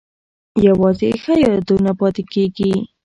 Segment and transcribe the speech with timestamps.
[0.67, 2.71] یوازې ښه یادونه پاتې کیږي؟